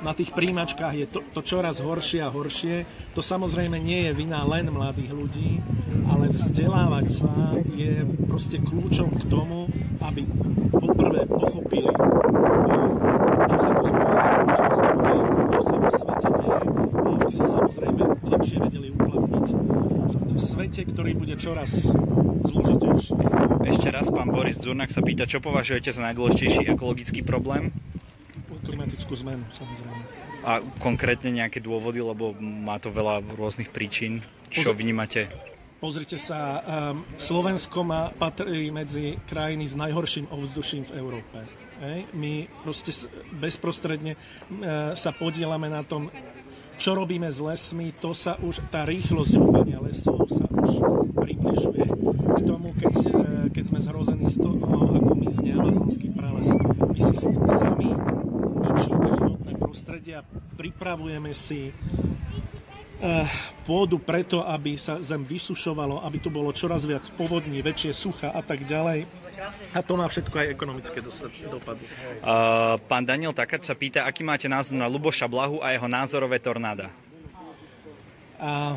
na 0.00 0.16
tých 0.16 0.32
príjimačkách 0.32 0.94
je 0.96 1.06
to, 1.06 1.20
to 1.36 1.40
čoraz 1.44 1.84
horšie 1.84 2.24
a 2.24 2.32
horšie. 2.32 2.88
To 3.14 3.20
samozrejme 3.20 3.76
nie 3.76 4.08
je 4.08 4.12
vina 4.16 4.40
len 4.48 4.72
mladých 4.72 5.12
ľudí, 5.12 5.60
ale 6.08 6.32
vzdelávať 6.32 7.06
sa 7.08 7.32
je 7.76 8.04
proste 8.24 8.58
kľúčom 8.60 9.12
k 9.16 9.22
tomu, 9.28 9.68
aby 10.00 10.24
poprvé 10.72 11.28
pochopili, 11.28 11.92
čo 13.46 13.56
sa 13.60 13.70
tu 13.76 13.84
deje, 13.88 15.22
čo 15.52 15.60
sa 15.62 15.74
vo 15.76 15.90
svete 15.92 16.28
deje 16.40 16.60
aby 17.30 17.38
sa 17.38 17.46
samozrejme 17.46 18.02
lepšie 18.26 18.58
vedeli 18.58 18.88
uplatniť 18.90 19.46
v 20.34 20.38
svete, 20.42 20.82
ktorý 20.82 21.14
bude 21.14 21.38
čoraz 21.38 21.94
zložitejší. 22.42 23.14
Ešte 23.60 23.88
raz 23.92 24.08
pán 24.08 24.32
Boris 24.32 24.56
Zurnak 24.56 24.88
sa 24.88 25.04
pýta, 25.04 25.28
čo 25.28 25.44
považujete 25.44 25.92
za 25.92 26.00
najdôležitejší 26.06 26.72
ekologický 26.72 27.20
problém? 27.20 27.68
Klimatickú 28.60 29.16
zmenu, 29.24 29.44
samozrejme. 29.56 30.02
A 30.44 30.64
konkrétne 30.80 31.32
nejaké 31.32 31.60
dôvody, 31.60 32.00
lebo 32.00 32.32
má 32.40 32.80
to 32.80 32.92
veľa 32.92 33.24
rôznych 33.36 33.68
príčin. 33.72 34.24
Čo 34.48 34.72
vnímate? 34.72 35.28
Pozrite 35.80 36.20
sa, 36.20 36.60
um, 36.60 37.04
Slovensko 37.16 37.80
má, 37.80 38.12
patrí 38.12 38.68
medzi 38.68 39.16
krajiny 39.24 39.64
s 39.64 39.76
najhorším 39.80 40.28
ovzduším 40.28 40.92
v 40.92 40.96
Európe. 41.00 41.38
Hej. 41.80 42.04
My 42.12 42.44
proste 42.60 42.92
bezprostredne 43.32 44.12
uh, 44.16 44.92
sa 44.92 45.10
podielame 45.16 45.72
na 45.72 45.80
tom, 45.80 46.12
čo 46.76 46.96
robíme 46.96 47.28
s 47.28 47.40
lesmi, 47.40 47.96
to 47.96 48.12
sa 48.16 48.36
už, 48.40 48.60
tá 48.68 48.84
rýchlosť 48.84 49.32
rúbania 49.36 49.80
lesov 49.80 50.24
sa 50.28 50.44
už 50.48 50.80
približuje 51.12 51.84
k 52.36 52.38
tomu, 52.44 52.72
keď 52.76 52.92
sme 53.80 53.96
zhrození 53.96 54.28
z 54.28 54.44
toho, 54.44 54.92
ako 54.92 55.12
mizne 55.16 55.56
amazonský 55.56 56.12
prales. 56.12 56.52
My 56.52 57.00
si 57.00 57.16
sami 57.32 57.88
ničíme 58.60 59.08
životné 59.16 59.52
prostredie 59.56 60.14
a 60.20 60.22
pripravujeme 60.60 61.32
si 61.32 61.72
eh, 61.72 63.24
pôdu 63.64 63.96
preto, 63.96 64.44
aby 64.44 64.76
sa 64.76 65.00
zem 65.00 65.24
vysušovalo, 65.24 66.04
aby 66.04 66.20
tu 66.20 66.28
bolo 66.28 66.52
čoraz 66.52 66.84
viac 66.84 67.08
povodní, 67.16 67.64
väčšie 67.64 67.96
sucha 67.96 68.28
a 68.36 68.44
tak 68.44 68.68
ďalej. 68.68 69.08
A 69.72 69.80
to 69.80 69.96
má 69.96 70.04
všetko 70.04 70.36
aj 70.36 70.52
ekonomické 70.52 71.00
dopady. 71.48 71.80
Uh, 72.20 72.76
pán 72.84 73.08
Daniel 73.08 73.32
Takač 73.32 73.64
sa 73.64 73.72
pýta, 73.72 74.04
aký 74.04 74.20
máte 74.20 74.44
názor 74.44 74.76
na 74.76 74.84
Luboša 74.84 75.24
Blahu 75.24 75.64
a 75.64 75.72
jeho 75.72 75.88
názorové 75.88 76.36
tornáda? 76.36 76.92
A, 78.36 78.76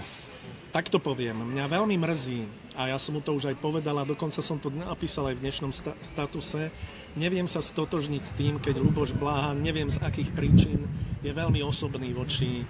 tak 0.72 0.88
to 0.88 1.04
poviem. 1.04 1.36
Mňa 1.52 1.68
veľmi 1.68 2.00
mrzí, 2.00 2.48
a 2.74 2.90
ja 2.90 2.98
som 2.98 3.18
mu 3.18 3.22
to 3.22 3.38
už 3.38 3.54
aj 3.54 3.58
povedal, 3.62 3.96
a 4.02 4.08
dokonca 4.08 4.42
som 4.42 4.58
to 4.58 4.74
napísal 4.74 5.30
aj 5.30 5.38
v 5.38 5.44
dnešnom 5.46 5.72
sta- 5.74 5.98
statuse, 6.02 6.74
neviem 7.14 7.46
sa 7.46 7.62
stotožniť 7.62 8.24
s 8.26 8.34
tým, 8.34 8.58
keď 8.58 8.82
Luboš 8.82 9.14
Blaha, 9.14 9.54
neviem 9.54 9.90
z 9.90 10.02
akých 10.02 10.34
príčin, 10.34 10.90
je 11.22 11.30
veľmi 11.30 11.62
osobný 11.62 12.10
voči 12.18 12.62
e, 12.62 12.66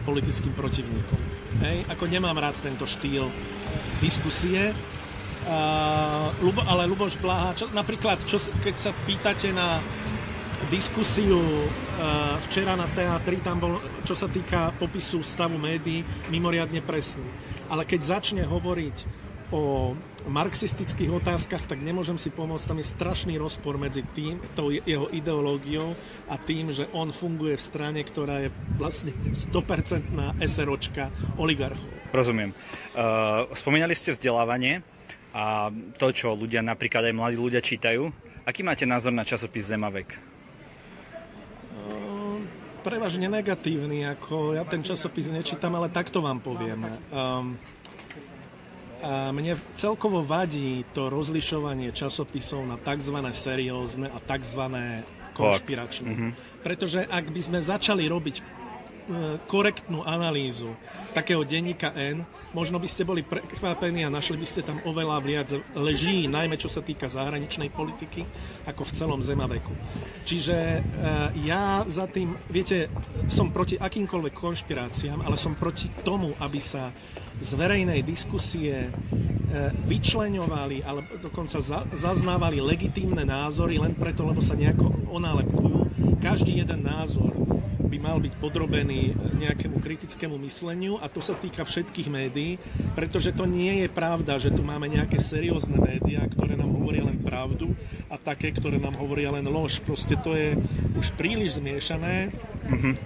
politickým 0.00 0.56
protivníkom. 0.56 1.20
Hej? 1.60 1.84
Ako 1.92 2.08
nemám 2.08 2.40
rád 2.40 2.56
tento 2.64 2.88
štýl 2.88 3.28
diskusie, 4.00 4.72
Uh, 5.40 6.68
ale 6.68 6.84
Luboš 6.84 7.16
Blaha, 7.16 7.56
čo, 7.56 7.64
napríklad, 7.72 8.20
čo, 8.28 8.36
keď 8.60 8.74
sa 8.76 8.92
pýtate 9.08 9.56
na 9.56 9.80
diskusiu 10.68 11.40
uh, 11.40 12.36
včera 12.48 12.76
na 12.76 12.86
teatri, 12.92 13.40
tam 13.40 13.58
bol, 13.58 13.74
čo 14.04 14.12
sa 14.12 14.28
týka 14.28 14.74
popisu 14.76 15.24
stavu 15.24 15.56
médií, 15.56 16.04
mimoriadne 16.28 16.84
presný. 16.84 17.26
Ale 17.72 17.86
keď 17.86 18.18
začne 18.18 18.42
hovoriť 18.44 18.96
o 19.50 19.94
marxistických 20.30 21.10
otázkach, 21.10 21.66
tak 21.66 21.82
nemôžem 21.82 22.14
si 22.20 22.30
pomôcť. 22.30 22.70
Tam 22.70 22.78
je 22.78 22.86
strašný 22.86 23.34
rozpor 23.40 23.80
medzi 23.80 24.06
tým, 24.14 24.38
tou 24.54 24.70
jeho 24.70 25.10
ideológiou 25.10 25.96
a 26.30 26.38
tým, 26.38 26.70
že 26.70 26.86
on 26.94 27.10
funguje 27.10 27.58
v 27.58 27.62
strane, 27.62 28.00
ktorá 28.04 28.46
je 28.46 28.48
vlastne 28.78 29.10
100% 29.32 30.38
SROčka 30.44 31.10
oligarchov. 31.40 31.90
Rozumiem. 32.14 32.54
Uh, 32.94 33.50
spomínali 33.58 33.94
ste 33.96 34.14
vzdelávanie 34.14 34.86
a 35.34 35.70
to, 35.98 36.10
čo 36.10 36.34
ľudia, 36.34 36.62
napríklad 36.62 37.10
aj 37.10 37.14
mladí 37.14 37.38
ľudia 37.38 37.62
čítajú. 37.62 38.10
Aký 38.46 38.66
máte 38.66 38.86
názor 38.86 39.14
na 39.14 39.22
časopis 39.22 39.66
Zemavek? 39.66 40.29
Ehm, 41.70 42.48
prevažne 42.82 43.30
negatívny, 43.30 44.06
ako 44.08 44.56
ja 44.56 44.64
ten 44.66 44.82
časopis 44.82 45.30
nečítam, 45.30 45.76
ale 45.76 45.92
takto 45.92 46.24
vám 46.24 46.40
poviem. 46.42 46.88
Um, 47.12 47.54
a 49.00 49.32
mne 49.32 49.56
celkovo 49.80 50.20
vadí 50.20 50.84
to 50.92 51.08
rozlišovanie 51.08 51.88
časopisov 51.88 52.68
na 52.68 52.76
tzv. 52.76 53.16
seriózne 53.32 54.12
a 54.12 54.20
tzv. 54.20 54.60
konšpiračné. 55.32 56.08
Mm-hmm. 56.12 56.30
Pretože 56.60 57.08
ak 57.08 57.32
by 57.32 57.40
sme 57.40 57.58
začali 57.64 58.04
robiť 58.04 58.59
korektnú 59.46 60.02
analýzu 60.06 60.72
takého 61.12 61.42
denníka 61.42 61.90
N, 61.94 62.22
možno 62.50 62.82
by 62.82 62.88
ste 62.90 63.06
boli 63.06 63.22
prekvapení 63.22 64.02
a 64.02 64.10
našli 64.12 64.38
by 64.38 64.46
ste 64.46 64.66
tam 64.66 64.82
oveľa 64.82 65.18
viac 65.22 65.48
leží, 65.74 66.26
najmä 66.26 66.58
čo 66.58 66.66
sa 66.66 66.82
týka 66.82 67.06
zahraničnej 67.06 67.70
politiky, 67.70 68.26
ako 68.66 68.82
v 68.86 68.94
celom 68.94 69.20
zemaveku. 69.22 69.70
Čiže 70.26 70.56
e, 70.56 70.80
ja 71.46 71.86
za 71.86 72.10
tým, 72.10 72.34
viete, 72.50 72.90
som 73.30 73.54
proti 73.54 73.78
akýmkoľvek 73.78 74.34
konšpiráciám, 74.34 75.22
ale 75.22 75.38
som 75.38 75.54
proti 75.54 75.90
tomu, 76.02 76.34
aby 76.42 76.58
sa 76.58 76.90
z 77.40 77.50
verejnej 77.56 78.02
diskusie 78.02 78.86
e, 78.86 78.90
vyčleňovali 79.86 80.82
alebo 80.82 81.22
dokonca 81.22 81.62
zaznávali 81.94 82.58
legitímne 82.58 83.22
názory 83.22 83.78
len 83.78 83.94
preto, 83.94 84.26
lebo 84.26 84.42
sa 84.42 84.58
nejako 84.58 84.90
onálepkujú. 85.10 85.78
Každý 86.20 86.60
jeden 86.60 86.84
názor 86.84 87.32
by 87.90 87.98
mal 87.98 88.22
byť 88.22 88.38
podrobený 88.38 89.18
nejakému 89.42 89.82
kritickému 89.82 90.38
mysleniu 90.46 91.02
a 91.02 91.10
to 91.10 91.18
sa 91.18 91.34
týka 91.34 91.66
všetkých 91.66 92.06
médií, 92.06 92.62
pretože 92.94 93.34
to 93.34 93.50
nie 93.50 93.82
je 93.82 93.88
pravda, 93.90 94.38
že 94.38 94.54
tu 94.54 94.62
máme 94.62 94.86
nejaké 94.86 95.18
seriózne 95.18 95.74
médiá, 95.82 96.22
ktoré 96.30 96.54
nám 96.54 96.70
hovoria 96.70 97.02
len 97.02 97.18
pravdu 97.18 97.74
a 98.06 98.14
také, 98.14 98.54
ktoré 98.54 98.78
nám 98.78 98.94
hovoria 98.94 99.34
len 99.34 99.50
lož. 99.50 99.82
Proste 99.82 100.14
to 100.14 100.38
je 100.38 100.54
už 100.94 101.18
príliš 101.18 101.58
zmiešané 101.58 102.30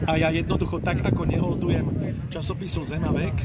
a 0.05 0.21
ja 0.21 0.29
jednoducho 0.29 0.85
tak, 0.85 1.01
ako 1.01 1.25
neholdujem 1.25 1.87
časopisu 2.29 2.85
Zemavek, 2.85 3.41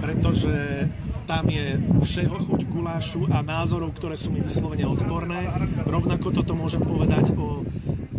pretože 0.00 0.88
tam 1.28 1.44
je 1.52 1.76
všeho 2.00 2.48
chuť 2.48 2.60
gulášu 2.72 3.28
a 3.28 3.44
názorov, 3.44 3.92
ktoré 3.92 4.16
sú 4.16 4.32
mi 4.32 4.40
vyslovene 4.40 4.88
odporné. 4.88 5.52
Rovnako 5.84 6.32
toto 6.32 6.56
môžem 6.56 6.80
povedať 6.80 7.36
o 7.36 7.67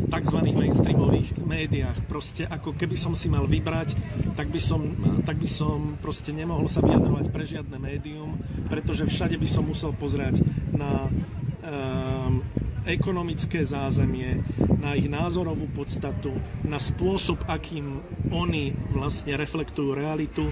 tzv. 0.09 0.37
mainstreamových 0.41 1.37
médiách. 1.39 2.03
Proste 2.09 2.49
ako 2.49 2.73
keby 2.75 2.97
som 2.97 3.13
si 3.13 3.29
mal 3.29 3.45
vybrať, 3.45 3.95
tak 4.33 4.49
by 4.49 4.59
som, 4.59 4.81
tak 5.23 5.37
by 5.37 5.49
som 5.49 5.95
proste 6.01 6.33
nemohol 6.33 6.65
sa 6.65 6.81
vyjadrovať 6.81 7.25
pre 7.29 7.45
žiadne 7.45 7.77
médium, 7.77 8.35
pretože 8.67 9.05
všade 9.05 9.37
by 9.37 9.47
som 9.47 9.63
musel 9.69 9.93
pozerať 9.93 10.41
na 10.73 11.07
um, 11.07 12.41
ekonomické 12.89 13.61
zázemie, 13.61 14.41
na 14.81 14.97
ich 14.97 15.05
názorovú 15.05 15.69
podstatu, 15.71 16.33
na 16.65 16.81
spôsob, 16.81 17.45
akým 17.45 18.01
oni 18.33 18.73
vlastne 18.91 19.37
reflektujú 19.37 19.93
realitu 19.93 20.49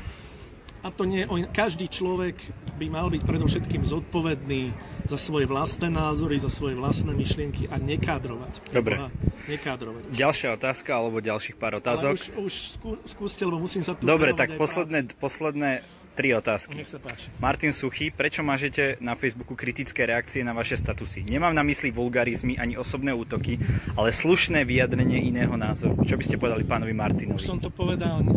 a 0.86 0.94
to 0.94 1.04
nie, 1.04 1.26
každý 1.52 1.90
človek 1.90 2.38
by 2.78 2.88
mal 2.88 3.10
byť 3.10 3.26
predovšetkým 3.26 3.84
zodpovedný 3.84 4.72
za 5.08 5.18
svoje 5.20 5.46
vlastné 5.48 5.88
názory, 5.88 6.36
za 6.38 6.52
svoje 6.52 6.76
vlastné 6.76 7.16
myšlienky 7.16 7.72
a 7.72 7.80
nekádrovať. 7.80 8.72
Dobre. 8.76 9.00
A 9.00 9.08
nekádrovať. 9.48 10.12
Ďalšia 10.12 10.50
otázka 10.60 10.92
alebo 10.96 11.24
ďalších 11.24 11.56
pár 11.56 11.80
otázok. 11.80 12.16
Ale 12.16 12.20
už, 12.20 12.24
už 12.44 12.54
skú, 12.76 12.90
skúste, 13.08 13.42
lebo 13.48 13.64
musím 13.64 13.82
sa 13.82 13.96
tu 13.96 14.04
Dobre, 14.04 14.36
tak 14.36 14.60
posledné, 14.60 15.16
posledné 15.16 15.82
tri 16.18 16.34
otázky. 16.34 16.82
Nech 16.82 16.90
sa 16.90 16.98
páči. 16.98 17.30
Martin 17.38 17.70
Suchy, 17.70 18.10
prečo 18.10 18.42
mážete 18.42 18.98
na 18.98 19.14
Facebooku 19.14 19.54
kritické 19.54 20.10
reakcie 20.10 20.42
na 20.42 20.58
vaše 20.58 20.74
statusy? 20.74 21.22
Nemám 21.22 21.54
na 21.54 21.62
mysli 21.62 21.94
vulgarizmy 21.94 22.58
ani 22.58 22.74
osobné 22.74 23.14
útoky, 23.14 23.62
ale 23.94 24.10
slušné 24.10 24.66
vyjadrenie 24.66 25.22
iného 25.30 25.54
názoru. 25.54 26.02
Čo 26.02 26.18
by 26.18 26.24
ste 26.26 26.42
povedali 26.42 26.66
pánovi 26.66 26.94
Martinovi? 26.98 27.38
Už 27.38 27.46
som 27.46 27.62
to 27.62 27.70
povedal, 27.70 28.26
e, 28.26 28.34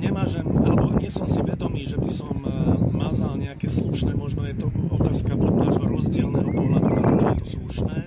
nemážem, 0.00 0.48
alebo 0.64 0.96
nie 0.96 1.12
som 1.12 1.28
si 1.28 1.44
vedomý, 1.44 1.84
že 1.84 2.00
by 2.00 2.08
som 2.08 2.40
mazal 3.10 3.42
nejaké 3.42 3.66
slušné, 3.66 4.14
možno 4.14 4.46
je 4.46 4.54
to 4.54 4.70
otázka 4.94 5.34
pod 5.34 5.50
nášho 5.58 5.82
rozdielného 5.82 6.46
pohľadu 6.46 6.88
na 6.94 7.02
to, 7.02 7.14
čo 7.18 7.26
je 7.26 7.38
to 7.42 7.48
slušné. 7.58 7.98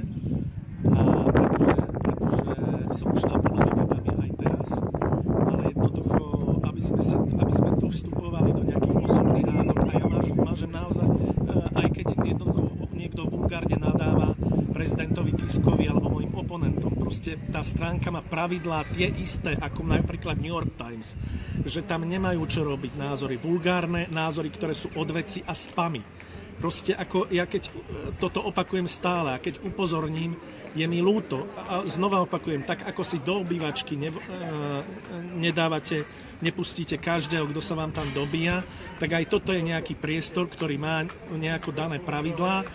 A 0.88 1.02
pretože, 1.28 1.76
pretože 2.00 2.56
slušná 3.04 3.36
politika 3.44 3.84
tam 3.84 4.04
je 4.08 4.16
aj 4.16 4.32
teraz, 4.40 4.70
ale 5.52 5.62
jednoducho, 5.76 6.24
aby 6.64 6.82
sme, 6.88 7.02
sa, 7.04 7.20
aby 7.20 7.52
sme 7.52 7.70
tu 7.84 7.86
vstupovali 7.92 8.50
do 8.56 8.64
nejakých 8.64 8.98
osobných 9.04 9.48
hádok 9.52 9.80
a 9.84 9.92
ja 9.92 10.06
mážem, 10.08 10.38
mážem 10.40 10.72
naozaj, 10.72 11.08
e, 11.12 11.16
aj 11.84 11.88
keď 12.00 12.06
jednoducho 12.24 12.64
niekto 12.96 13.22
vulgárne 13.28 13.76
nadáva 13.76 14.40
prezidentovi 14.72 15.36
Kiskovi 15.36 15.92
alebo 15.92 16.16
mojim 16.16 16.32
oponentom, 16.32 16.96
proste 16.96 17.36
tá 17.52 17.60
stránka 17.60 18.08
má 18.08 18.24
pravidlá 18.24 18.88
tie 18.96 19.12
isté 19.20 19.52
ako 19.60 19.84
napríklad 19.84 20.40
New 20.40 20.56
York 20.56 20.80
Times, 20.80 21.12
že 21.62 21.86
tam 21.86 22.04
nemajú 22.04 22.42
čo 22.50 22.66
robiť 22.66 22.98
názory 22.98 23.38
vulgárne, 23.38 24.10
názory, 24.10 24.50
ktoré 24.50 24.74
sú 24.74 24.90
odveci 24.98 25.46
a 25.46 25.54
spamy. 25.54 26.02
Proste 26.58 26.94
ako 26.96 27.28
ja 27.34 27.44
keď 27.50 27.70
toto 28.22 28.40
opakujem 28.46 28.88
stále 28.88 29.36
a 29.36 29.42
keď 29.42 29.62
upozorním, 29.66 30.38
je 30.74 30.86
mi 30.90 31.06
ľúto. 31.06 31.46
A 31.70 31.86
znova 31.86 32.26
opakujem, 32.26 32.66
tak 32.66 32.86
ako 32.88 33.02
si 33.06 33.22
do 33.22 33.46
obývačky 33.46 33.94
ne, 33.94 34.10
nedávate, 35.38 36.02
nepustíte 36.42 36.98
každého, 36.98 37.50
kto 37.54 37.62
sa 37.62 37.78
vám 37.78 37.94
tam 37.94 38.06
dobíja, 38.16 38.66
tak 38.98 39.14
aj 39.14 39.30
toto 39.30 39.54
je 39.54 39.62
nejaký 39.62 39.94
priestor, 39.98 40.50
ktorý 40.50 40.82
má 40.82 41.06
nejako 41.30 41.74
dané 41.74 42.02
pravidlá 42.02 42.66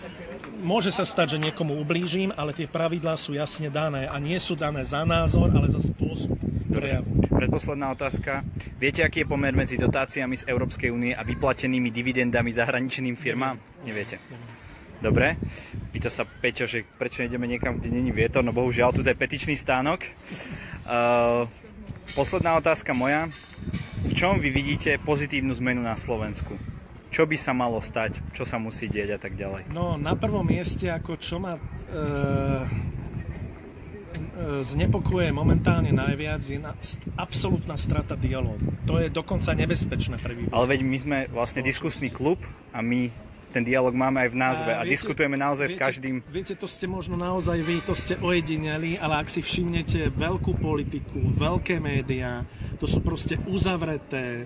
môže 0.59 0.91
sa 0.91 1.07
stať, 1.07 1.39
že 1.39 1.43
niekomu 1.49 1.79
ublížim, 1.79 2.35
ale 2.35 2.51
tie 2.51 2.67
pravidlá 2.67 3.15
sú 3.15 3.31
jasne 3.31 3.71
dané 3.71 4.11
a 4.11 4.19
nie 4.19 4.35
sú 4.43 4.59
dané 4.59 4.83
za 4.83 5.07
názor, 5.07 5.47
ale 5.55 5.71
za 5.71 5.79
spôsob 5.79 6.35
prejavu. 6.69 7.09
Predposledná 7.27 7.91
otázka. 7.91 8.45
Viete, 8.77 9.01
aký 9.01 9.25
je 9.25 9.31
pomer 9.31 9.51
medzi 9.51 9.75
dotáciami 9.75 10.37
z 10.37 10.47
Európskej 10.47 10.93
únie 10.93 11.17
a 11.17 11.25
vyplatenými 11.25 11.89
dividendami 11.89 12.53
zahraničným 12.53 13.17
firmám? 13.17 13.57
Neviete. 13.83 14.21
Dobre. 15.01 15.35
Pýta 15.89 16.13
sa 16.13 16.23
Peťo, 16.23 16.69
že 16.69 16.85
prečo 16.85 17.25
nejdeme 17.25 17.49
niekam, 17.49 17.81
kde 17.81 17.89
není 17.89 18.13
vietor, 18.13 18.45
no 18.45 18.53
bohužiaľ, 18.53 18.93
tu 18.93 19.01
je 19.01 19.15
petičný 19.15 19.55
stánok. 19.57 20.05
Uh, 20.85 21.49
posledná 22.13 22.59
otázka 22.59 22.93
moja. 22.93 23.31
V 24.05 24.13
čom 24.15 24.37
vy 24.37 24.53
vidíte 24.53 24.99
pozitívnu 25.01 25.55
zmenu 25.57 25.83
na 25.83 25.95
Slovensku? 25.95 26.55
čo 27.09 27.25
by 27.25 27.37
sa 27.37 27.57
malo 27.57 27.81
stať, 27.81 28.21
čo 28.37 28.45
sa 28.45 28.61
musí 28.61 28.85
dieť 28.85 29.17
a 29.17 29.19
tak 29.19 29.33
ďalej? 29.33 29.73
No 29.73 29.97
na 29.97 30.13
prvom 30.13 30.45
mieste, 30.45 30.93
ako 30.93 31.17
čo 31.17 31.41
e, 31.41 31.45
e, 31.45 31.57
znepokuje 34.63 35.29
momentálne 35.31 35.91
najviac, 35.91 36.41
je 36.43 36.59
na, 36.59 36.73
absolútna 37.19 37.75
strata 37.75 38.15
dialógu. 38.15 38.73
To 38.87 38.97
je 38.99 39.11
dokonca 39.11 39.51
nebezpečné 39.53 40.17
pre 40.19 40.33
vývoj. 40.35 40.53
Ale 40.55 40.65
veď 40.77 40.79
my 40.85 40.97
sme 40.97 41.17
vlastne 41.29 41.61
diskusný 41.61 42.09
klub 42.09 42.39
a 42.71 42.79
my 42.79 43.11
ten 43.49 43.65
dialog 43.65 43.97
máme 43.97 44.21
aj 44.21 44.29
v 44.29 44.37
názve 44.37 44.71
a, 44.71 44.81
a 44.81 44.83
viete, 44.85 44.93
diskutujeme 44.93 45.33
naozaj 45.33 45.67
viete, 45.73 45.77
s 45.77 45.81
každým. 45.81 46.15
Viete, 46.29 46.53
to 46.53 46.69
ste 46.69 46.85
možno 46.85 47.17
naozaj 47.17 47.57
vy, 47.65 47.81
to 47.81 47.97
ste 47.97 48.13
ojedineli, 48.21 49.01
ale 49.01 49.25
ak 49.25 49.27
si 49.33 49.41
všimnete 49.41 50.13
veľkú 50.13 50.61
politiku, 50.61 51.17
veľké 51.33 51.81
médiá, 51.81 52.45
to 52.77 52.85
sú 52.85 53.01
proste 53.01 53.41
uzavreté, 53.49 54.45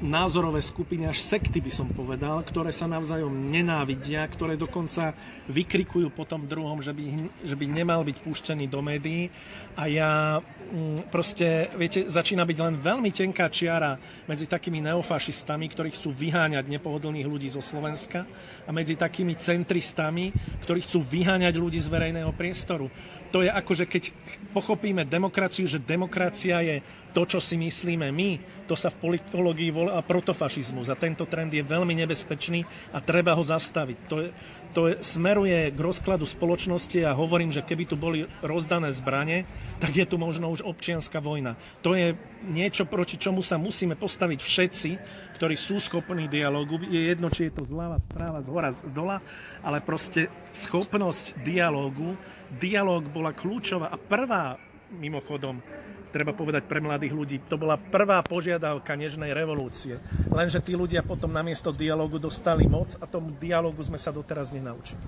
názorové 0.00 0.64
skupiny, 0.64 1.06
až 1.08 1.20
sekty 1.20 1.60
by 1.60 1.72
som 1.72 1.88
povedal, 1.90 2.40
ktoré 2.44 2.72
sa 2.72 2.88
navzájom 2.88 3.30
nenávidia, 3.30 4.24
ktoré 4.28 4.56
dokonca 4.56 5.12
vykrikujú 5.50 6.08
po 6.12 6.24
tom 6.24 6.48
druhom, 6.48 6.80
že 6.80 6.94
by, 6.94 7.04
že 7.44 7.54
by 7.56 7.66
nemal 7.68 8.00
byť 8.06 8.16
púšťaný 8.22 8.64
do 8.68 8.80
médií. 8.80 9.28
A 9.76 9.86
ja 9.86 10.10
mm, 10.40 11.12
proste, 11.12 11.68
viete, 11.76 12.08
začína 12.08 12.42
byť 12.44 12.58
len 12.58 12.74
veľmi 12.80 13.10
tenká 13.12 13.48
čiara 13.52 13.96
medzi 14.26 14.48
takými 14.48 14.80
neofašistami, 14.84 15.66
ktorí 15.68 15.94
chcú 15.94 16.10
vyháňať 16.16 16.64
nepohodlných 16.66 17.28
ľudí 17.28 17.48
zo 17.52 17.62
Slovenska 17.62 18.24
a 18.64 18.70
medzi 18.72 18.96
takými 18.96 19.36
centristami, 19.36 20.32
ktorí 20.64 20.84
chcú 20.84 21.04
vyháňať 21.04 21.54
ľudí 21.56 21.78
z 21.78 21.88
verejného 21.90 22.32
priestoru 22.34 22.88
to 23.30 23.46
je 23.46 23.50
ako, 23.50 23.72
že 23.78 23.86
keď 23.86 24.10
pochopíme 24.50 25.06
demokraciu, 25.06 25.70
že 25.70 25.78
demokracia 25.78 26.58
je 26.66 26.82
to, 27.10 27.22
čo 27.26 27.38
si 27.42 27.58
myslíme 27.58 28.10
my, 28.10 28.30
to 28.70 28.78
sa 28.78 28.90
v 28.90 29.02
politológii 29.02 29.74
volá 29.74 29.98
protofašizmus 29.98 30.86
a 30.86 30.98
tento 30.98 31.26
trend 31.26 31.50
je 31.50 31.62
veľmi 31.62 31.90
nebezpečný 31.98 32.62
a 32.94 33.02
treba 33.02 33.34
ho 33.34 33.42
zastaviť. 33.42 33.98
To, 34.06 34.16
je, 34.22 34.28
to 34.70 34.80
je, 34.86 34.94
smeruje 35.02 35.74
k 35.74 35.78
rozkladu 35.78 36.22
spoločnosti 36.22 37.02
a 37.02 37.10
hovorím, 37.10 37.50
že 37.50 37.66
keby 37.66 37.90
tu 37.90 37.98
boli 37.98 38.30
rozdané 38.46 38.94
zbranie, 38.94 39.42
tak 39.82 39.98
je 39.98 40.06
tu 40.06 40.22
možno 40.22 40.54
už 40.54 40.62
občianská 40.62 41.18
vojna. 41.18 41.58
To 41.82 41.98
je 41.98 42.14
niečo, 42.46 42.86
proti 42.86 43.18
čomu 43.18 43.42
sa 43.42 43.58
musíme 43.58 43.98
postaviť 43.98 44.38
všetci, 44.38 44.90
ktorí 45.34 45.58
sú 45.58 45.82
schopní 45.82 46.30
dialogu. 46.30 46.78
Je 46.86 47.10
jedno, 47.10 47.26
či 47.26 47.50
je 47.50 47.58
to 47.58 47.66
zľava, 47.66 47.98
správa, 48.06 48.38
z 48.38 48.48
hora, 48.54 48.70
z 48.70 48.86
dola, 48.94 49.18
ale 49.66 49.82
proste 49.82 50.30
schopnosť 50.54 51.42
dialogu 51.42 52.14
dialóg 52.58 53.06
bola 53.12 53.30
kľúčová 53.30 53.92
a 53.92 53.96
prvá, 54.00 54.58
mimochodom, 54.98 55.62
treba 56.10 56.34
povedať 56.34 56.66
pre 56.66 56.82
mladých 56.82 57.14
ľudí, 57.14 57.36
to 57.46 57.54
bola 57.54 57.78
prvá 57.78 58.18
požiadavka 58.26 58.98
nežnej 58.98 59.30
revolúcie. 59.30 60.02
Lenže 60.26 60.58
tí 60.58 60.74
ľudia 60.74 61.06
potom 61.06 61.30
namiesto 61.30 61.70
dialógu 61.70 62.18
dostali 62.18 62.66
moc 62.66 62.98
a 62.98 63.06
tomu 63.06 63.30
dialógu 63.38 63.86
sme 63.86 63.96
sa 63.96 64.10
doteraz 64.10 64.50
nenaučili. 64.50 65.00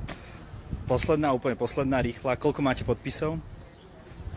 Posledná, 0.87 1.35
úplne 1.35 1.59
posledná, 1.59 1.99
rýchla. 2.01 2.39
Koľko 2.39 2.61
máte 2.63 2.83
podpisov 2.87 3.39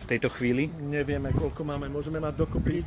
v 0.02 0.04
tejto 0.04 0.28
chvíli? 0.30 0.68
Nevieme, 0.68 1.32
koľko 1.32 1.62
máme. 1.64 1.86
Môžeme 1.90 2.18
mať 2.18 2.34
dokopy... 2.46 2.82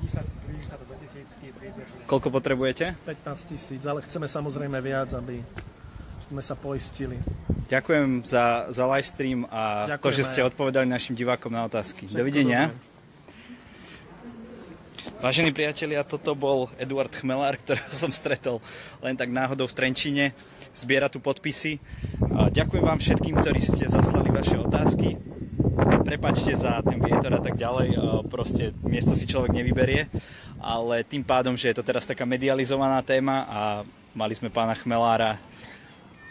Koľko 2.06 2.28
potrebujete? 2.30 2.96
15 3.04 3.52
tisíc, 3.52 3.82
ale 3.84 4.06
chceme 4.06 4.28
samozrejme 4.30 4.78
viac, 4.80 5.12
aby 5.18 5.42
sme 6.30 6.46
sa 6.46 6.54
poistili. 6.54 7.18
Ďakujem 7.74 8.22
za, 8.22 8.70
za 8.70 8.86
live 8.86 9.10
stream 9.10 9.50
a 9.50 9.90
Ďakujem 9.98 10.06
to, 10.06 10.12
že 10.14 10.24
ste 10.30 10.46
odpovedali 10.46 10.86
našim 10.86 11.18
divákom 11.18 11.50
na 11.50 11.66
otázky. 11.66 12.06
Všetko 12.06 12.22
Dovidenia. 12.22 12.70
Dobre. 12.70 12.98
Vážení 15.20 15.52
priatelia, 15.52 16.06
toto 16.06 16.38
bol 16.38 16.70
Eduard 16.78 17.12
Chmelár, 17.12 17.58
ktorého 17.60 17.92
som 17.92 18.14
stretol 18.14 18.62
len 19.02 19.18
tak 19.18 19.34
náhodou 19.34 19.66
v 19.66 19.74
Trenčine. 19.74 20.26
Zbiera 20.72 21.10
tu 21.10 21.18
podpisy. 21.18 21.82
Ďakujem 22.54 22.86
vám 22.86 23.02
všetkým, 23.02 23.36
ktorí 23.42 23.60
ste 23.60 23.90
zaslali 23.90 24.30
vaše 24.30 24.56
otázky. 24.56 25.18
Prepačte 26.06 26.54
za 26.56 26.80
ten 26.86 27.02
vietor 27.02 27.36
a 27.36 27.42
tak 27.42 27.58
ďalej, 27.58 28.00
proste 28.30 28.72
miesto 28.86 29.18
si 29.18 29.26
človek 29.26 29.50
nevyberie, 29.50 30.08
ale 30.62 31.04
tým 31.04 31.26
pádom, 31.26 31.58
že 31.58 31.74
je 31.74 31.82
to 31.82 31.84
teraz 31.84 32.06
taká 32.06 32.24
medializovaná 32.24 33.02
téma 33.02 33.36
a 33.50 33.60
mali 34.14 34.34
sme 34.38 34.54
pána 34.54 34.78
Chmelára 34.78 35.42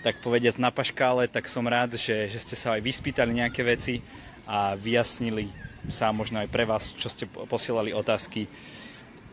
tak 0.02 0.22
povediať 0.22 0.62
na 0.62 0.70
paškále, 0.70 1.26
tak 1.26 1.50
som 1.50 1.66
rád, 1.66 1.98
že, 1.98 2.30
že 2.30 2.38
ste 2.38 2.54
sa 2.54 2.78
aj 2.78 2.82
vyspýtali 2.86 3.34
nejaké 3.34 3.66
veci 3.66 4.00
a 4.46 4.78
vyjasnili 4.78 5.50
sa 5.90 6.10
možno 6.10 6.42
aj 6.42 6.48
pre 6.50 6.64
vás, 6.66 6.94
čo 6.94 7.08
ste 7.10 7.26
posielali 7.26 7.94
otázky, 7.94 8.46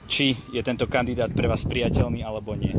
či 0.06 0.38
je 0.54 0.62
tento 0.62 0.86
kandidát 0.86 1.34
pre 1.34 1.50
vás 1.50 1.66
priateľný 1.66 2.22
alebo 2.22 2.54
nie. 2.54 2.74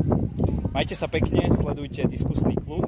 Majte 0.70 0.94
sa 0.94 1.08
pekne, 1.08 1.48
sledujte 1.50 2.04
diskusný 2.04 2.54
klub 2.60 2.86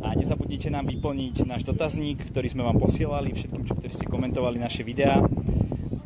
a 0.00 0.14
nezabudnite 0.14 0.70
nám 0.70 0.86
vyplniť 0.86 1.44
náš 1.44 1.66
dotazník, 1.66 2.22
ktorý 2.30 2.46
sme 2.46 2.62
vám 2.62 2.78
posielali, 2.78 3.34
všetkým, 3.34 3.64
čo, 3.66 3.74
ktorí 3.74 3.92
ste 3.92 4.06
komentovali 4.06 4.56
naše 4.62 4.86
videá 4.86 5.18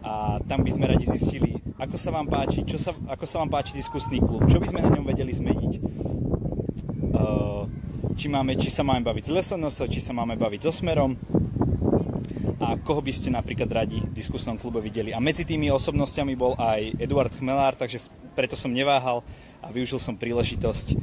a 0.01 0.41
tam 0.49 0.65
by 0.65 0.71
sme 0.73 0.89
radi 0.89 1.05
zistili, 1.05 1.61
ako 1.77 2.01
sa 2.01 2.11
vám 2.11 2.27
páči, 2.33 2.65
čo 2.65 2.81
sa, 2.81 2.97
ako 2.97 3.25
sa 3.29 3.45
vám 3.45 3.51
páči 3.53 3.77
diskusný 3.77 4.25
klub, 4.25 4.49
čo 4.49 4.57
by 4.57 4.67
sme 4.67 4.81
na 4.81 4.91
ňom 4.97 5.05
vedeli 5.05 5.33
zmeniť. 5.37 5.73
Uh, 7.13 7.68
či, 8.19 8.27
máme, 8.27 8.59
či 8.59 8.67
sa 8.67 8.83
máme 8.83 9.07
baviť 9.07 9.31
s 9.31 9.31
LSNS, 9.31 9.87
či 9.87 10.03
sa 10.03 10.11
máme 10.11 10.35
baviť 10.35 10.61
so 10.67 10.75
Smerom 10.75 11.15
a 12.59 12.75
koho 12.75 12.99
by 12.99 13.15
ste 13.15 13.31
napríklad 13.31 13.71
radi 13.71 14.03
v 14.03 14.11
diskusnom 14.11 14.59
klube 14.59 14.83
videli. 14.83 15.15
A 15.15 15.23
medzi 15.23 15.47
tými 15.47 15.71
osobnostiami 15.71 16.35
bol 16.35 16.59
aj 16.59 16.99
Eduard 16.99 17.31
Chmelár, 17.31 17.79
takže 17.79 18.03
preto 18.35 18.59
som 18.59 18.75
neváhal 18.75 19.23
a 19.63 19.71
využil 19.71 20.03
som 20.03 20.19
príležitosť, 20.19 20.99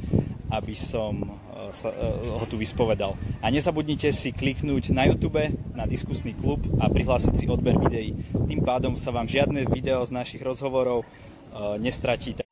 aby 0.52 0.76
som 0.76 1.24
e, 1.24 1.26
e, 1.72 1.90
ho 2.36 2.44
tu 2.44 2.60
vyspovedal. 2.60 3.16
A 3.40 3.48
nezabudnite 3.48 4.12
si 4.12 4.36
kliknúť 4.36 4.92
na 4.92 5.08
YouTube 5.08 5.40
na 5.72 5.88
diskusný 5.88 6.36
klub 6.36 6.60
a 6.76 6.92
prihlásiť 6.92 7.34
si 7.34 7.44
odber 7.48 7.80
videí. 7.80 8.12
Tým 8.46 8.60
pádom 8.60 8.94
sa 9.00 9.08
vám 9.08 9.24
žiadne 9.24 9.64
video 9.66 10.04
z 10.04 10.12
našich 10.12 10.44
rozhovorov 10.44 11.02
e, 11.02 11.06
nestratí. 11.80 12.45